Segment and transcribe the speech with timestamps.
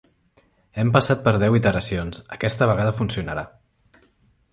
[0.83, 3.45] Hem passat per deu iteracions, aquesta vegada funcionarà!